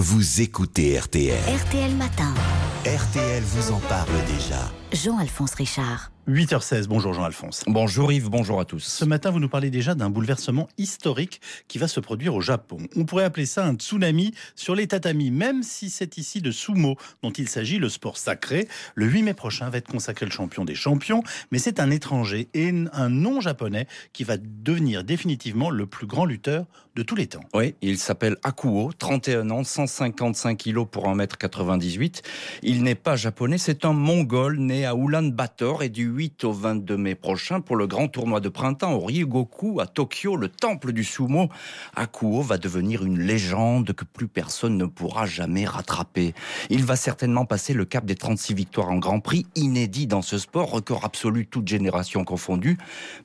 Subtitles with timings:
[0.00, 1.36] vous écoutez RTL.
[1.66, 2.32] RTL Matin.
[2.86, 4.72] RTL vous en parle déjà.
[4.94, 6.10] Jean-Alphonse Richard.
[6.28, 7.64] 8h16, bonjour Jean-Alphonse.
[7.66, 8.84] Bonjour Yves, bonjour à tous.
[8.84, 12.78] Ce matin, vous nous parlez déjà d'un bouleversement historique qui va se produire au Japon.
[12.94, 16.96] On pourrait appeler ça un tsunami sur les tatamis, même si c'est ici de sumo
[17.22, 18.68] dont il s'agit, le sport sacré.
[18.94, 22.48] Le 8 mai prochain va être consacré le champion des champions, mais c'est un étranger
[22.52, 26.66] et un non-japonais qui va devenir définitivement le plus grand lutteur
[26.96, 27.44] de tous les temps.
[27.54, 32.22] Oui, il s'appelle Akuo, 31 ans, 155 kilos pour 1m98.
[32.62, 36.96] Il n'est pas japonais, c'est un mongol né à Ulaanbaatar et du 8 au 22
[36.96, 41.04] mai prochain pour le grand tournoi de printemps au Ryogoku à Tokyo, le temple du
[41.04, 41.48] sumo.
[41.94, 46.34] Akuo va devenir une légende que plus personne ne pourra jamais rattraper.
[46.68, 50.38] Il va certainement passer le cap des 36 victoires en Grand Prix, inédit dans ce
[50.38, 52.76] sport, record absolu toute génération confondue,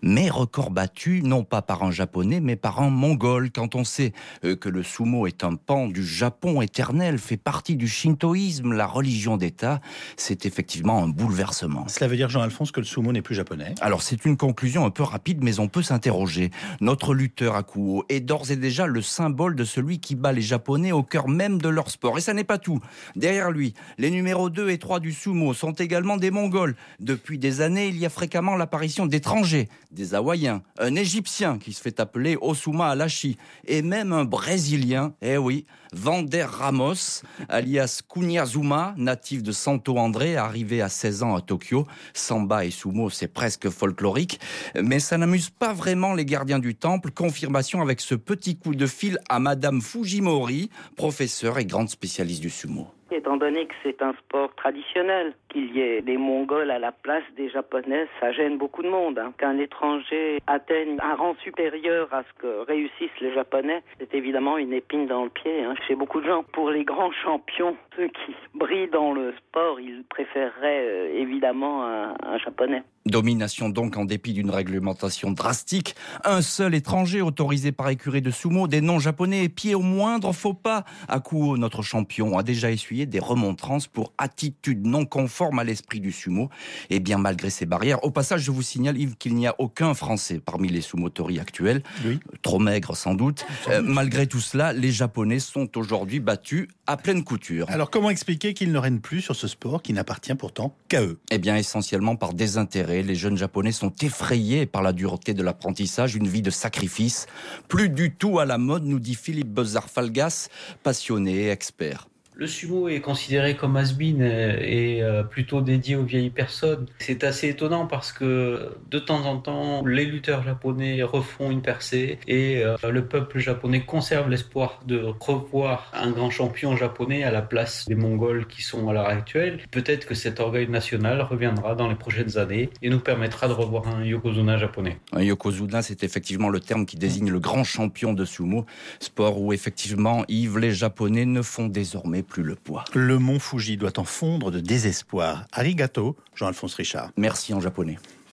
[0.01, 4.13] mais record battu non pas par un japonais mais par un mongol quand on sait
[4.43, 8.85] euh, que le sumo est un pan du Japon éternel, fait partie du shintoïsme, la
[8.85, 9.81] religion d'État,
[10.17, 11.87] c'est effectivement un bouleversement.
[11.87, 14.89] Cela veut dire, Jean-Alphonse, que le sumo n'est plus japonais Alors c'est une conclusion un
[14.89, 16.51] peu rapide, mais on peut s'interroger.
[16.81, 20.91] Notre lutteur Akuo est d'ores et déjà le symbole de celui qui bat les Japonais
[20.91, 22.17] au cœur même de leur sport.
[22.17, 22.81] Et ça n'est pas tout.
[23.15, 26.75] Derrière lui, les numéros 2 et 3 du sumo sont également des Mongols.
[26.99, 31.81] Depuis des années, il y a fréquemment l'apparition d'étrangers, des Hawaïens, un Égyptien qui se
[31.81, 33.37] fait appeler Osuma Alashi,
[33.67, 40.81] et même un Brésilien, eh oui, Vander Ramos, alias Kunyazuma, natif de Santo André, arrivé
[40.81, 41.87] à 16 ans à Tokyo.
[42.13, 44.39] Samba sumo, c'est presque folklorique,
[44.81, 47.11] mais ça n'amuse pas vraiment les gardiens du temple.
[47.11, 52.49] Confirmation avec ce petit coup de fil à Madame Fujimori, professeure et grande spécialiste du
[52.49, 52.87] sumo.
[53.11, 57.23] Étant donné que c'est un sport traditionnel, qu'il y ait des Mongols à la place
[57.37, 59.17] des Japonais, ça gêne beaucoup de monde.
[59.17, 59.31] Hein.
[59.37, 64.73] Qu'un étranger atteigne un rang supérieur à ce que réussissent les Japonais, c'est évidemment une
[64.73, 66.43] épine dans le pied hein, chez beaucoup de gens.
[66.51, 72.15] Pour les grands champions, ceux qui brillent dans le sport, ils préféreraient euh, évidemment un,
[72.21, 72.83] un Japonais.
[73.05, 75.93] Domination donc en dépit d'une réglementation drastique.
[76.23, 80.55] Un seul étranger autorisé par écurie de sumo, des non-japonais et pied au moindre faux
[80.55, 80.85] pas.
[81.07, 86.11] Akuo, notre champion, a déjà essuyé des remontrances pour attitude non conforme à l'esprit du
[86.11, 86.49] sumo.
[86.89, 89.93] Et bien malgré ces barrières, au passage, je vous signale Yves qu'il n'y a aucun
[89.93, 91.83] Français parmi les sumotori actuels.
[92.05, 92.19] Oui.
[92.41, 93.45] Trop maigre sans doute.
[93.69, 97.69] Euh, malgré tout cela, les Japonais sont aujourd'hui battus à pleine couture.
[97.69, 101.19] Alors comment expliquer qu'ils ne règnent plus sur ce sport qui n'appartient pourtant qu'à eux?
[101.31, 103.01] Eh bien, essentiellement par désintérêt.
[103.03, 107.27] Les jeunes japonais sont effrayés par la dureté de l'apprentissage, une vie de sacrifice.
[107.67, 110.49] Plus du tout à la mode, nous dit Philippe Bezar-Falgas,
[110.83, 112.07] passionné et expert.
[112.37, 116.85] Le sumo est considéré comme has-been et euh, plutôt dédié aux vieilles personnes.
[116.99, 122.19] C'est assez étonnant parce que de temps en temps, les lutteurs japonais refont une percée
[122.27, 127.41] et euh, le peuple japonais conserve l'espoir de revoir un grand champion japonais à la
[127.41, 129.61] place des Mongols qui sont à l'heure actuelle.
[129.71, 133.87] Peut-être que cet orgueil national reviendra dans les prochaines années et nous permettra de revoir
[133.87, 134.97] un Yokozuna japonais.
[135.13, 138.65] Un Yokozuna, c'est effectivement le terme qui désigne le grand champion de sumo,
[138.99, 142.83] sport où effectivement Yves les Japonais ne font désormais plus le poids.
[142.93, 145.45] Le mont Fuji doit en fondre de désespoir.
[145.51, 147.11] Arigato, Jean-Alphonse Richard.
[147.17, 147.97] Merci en japonais.